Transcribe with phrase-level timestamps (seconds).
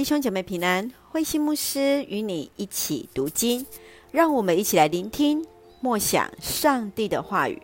[0.00, 3.66] 弟兄姐妹平安，慧心牧师与你一起读经，
[4.10, 5.44] 让我们一起来聆听
[5.78, 7.60] 默想上帝的话语。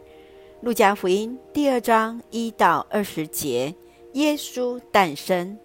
[0.61, 3.75] 路加福音第二章一到二十节，
[4.13, 5.59] 耶稣诞生。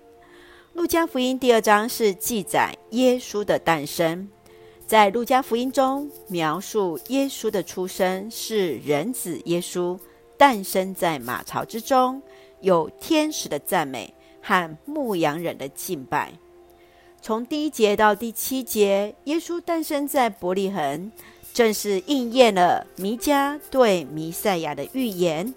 [0.71, 4.29] 路加福音第二章是记载耶稣的诞生，
[4.87, 9.99] 在路加福音中描述耶稣的出生是人子耶稣
[10.37, 12.23] 诞生在马槽之中，
[12.61, 16.31] 有天使的赞美和牧羊人的敬拜。
[17.23, 21.11] 从第一节到第七节，耶稣诞生在伯利恒，
[21.53, 25.53] 正是应验了弥迦对弥赛亚的预言。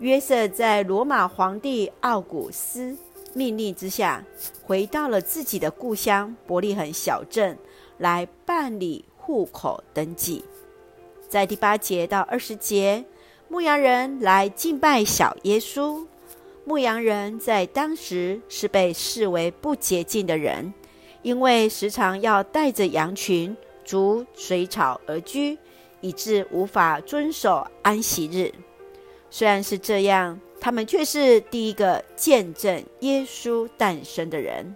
[0.00, 2.96] 约瑟在罗马皇帝奥古斯
[3.32, 4.24] 命令之下，
[4.64, 7.56] 回到了自己的故乡伯利恒小镇
[7.98, 10.44] 来办理户口登记。
[11.28, 13.04] 在第八节到二十节，
[13.48, 16.04] 牧羊人来敬拜小耶稣。
[16.64, 20.74] 牧羊人在当时是被视为不洁净的人。
[21.22, 25.58] 因为时常要带着羊群逐水草而居，
[26.00, 28.52] 以致无法遵守安息日。
[29.30, 34.74] 虽然是这样，他们却是第一个见证耶稣诞生的人。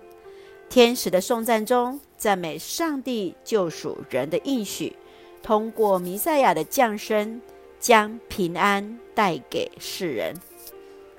[0.69, 4.97] 天使的颂赞中赞美上帝救赎人的应许，
[5.43, 7.41] 通过弥赛亚的降生，
[7.79, 10.35] 将平安带给世人。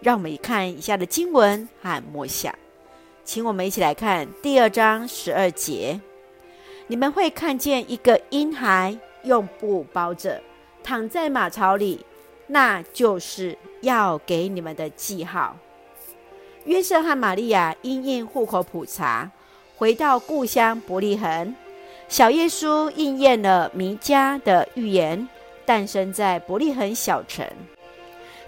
[0.01, 2.53] 让我们看以下的经文和默想。
[3.25, 5.99] 请我们一起来看第二章十二节。
[6.87, 10.41] 你们会看见一个婴孩用布包着，
[10.83, 12.05] 躺在马槽里，
[12.47, 15.57] 那就是要给你们的记号。
[16.65, 19.31] 约瑟和玛利亚因应户口普查，
[19.77, 21.55] 回到故乡伯利恒。
[22.09, 25.27] 小耶稣应验了弥迦的预言，
[25.65, 27.47] 诞生在伯利恒小城。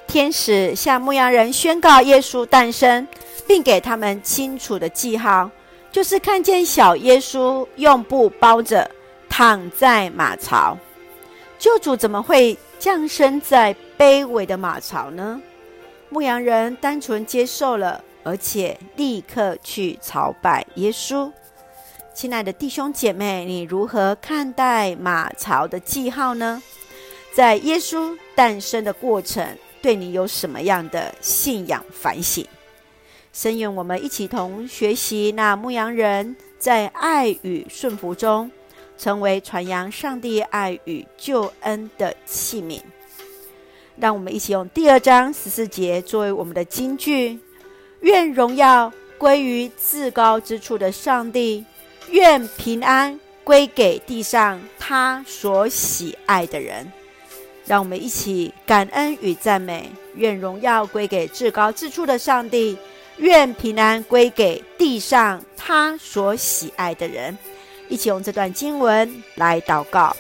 [0.06, 3.08] 天使向牧羊人宣告耶稣诞生。
[3.48, 5.50] 并给他们清楚的记号，
[5.92, 8.90] 就是看见小耶稣用布包着
[9.30, 10.78] 躺在马槽。
[11.58, 15.42] 救主怎么会降生在卑微的马槽呢？
[16.10, 21.32] 牧羊人单纯接受了，而且立刻去朝拜耶稣。
[22.14, 26.62] 亲爱的弟兄姐妹，你如何看待马槽的记号呢？
[27.34, 29.46] 在耶稣诞生的过程，
[29.82, 32.46] 对你有什么样的信仰反省？
[33.36, 38.50] 深愿我们一起同学习那牧羊人在爱与顺服中，
[38.98, 42.80] 成为传扬上帝爱与救恩的器皿。
[43.98, 47.38] 让我们一起用第二章十四节作为我们的金句：
[48.00, 51.66] 愿荣耀归于至高之处的上帝，
[52.12, 56.90] 愿平安归给地上他所喜爱的人。
[57.66, 62.78] 让我们一起感恩与赞美，愿荣耀归给至高之处的上帝。
[63.18, 67.38] 愿平安归给地上他所喜爱的人。
[67.88, 70.16] 一起用这段经文来祷告。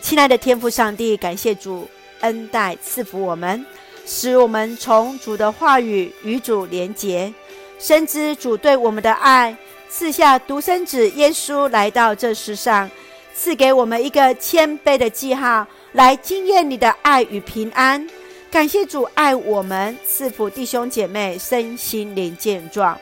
[0.00, 1.88] 亲爱的天父上帝，感谢主
[2.20, 3.66] 恩待赐福我们，
[4.06, 7.32] 使我们从主的话语与主连结，
[7.78, 9.56] 深知主对我们的爱，
[9.88, 12.88] 赐下独生子耶稣来到这世上，
[13.34, 18.08] 赐给我们一个谦卑的记号，来经验你的爱与平安。
[18.56, 22.98] 感谢主爱我们，赐福弟兄姐妹身心灵健壮。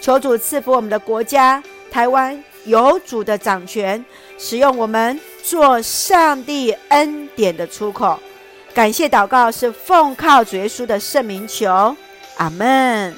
[0.00, 1.62] 求主赐福我们的国家
[1.92, 4.04] 台湾，有主的掌权，
[4.36, 8.18] 使用我们做上帝恩典的出口。
[8.74, 11.96] 感谢祷告是奉靠主耶稣的圣名求，
[12.38, 13.14] 阿门。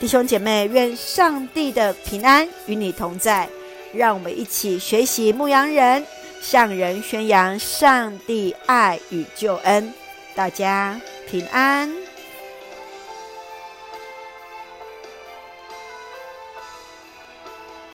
[0.00, 3.46] 弟兄姐妹，愿上帝的平安与你同在。
[3.92, 6.02] 让我们一起学习牧羊人，
[6.40, 9.92] 向人宣扬上帝爱与救恩。
[10.38, 12.07] 大家平安。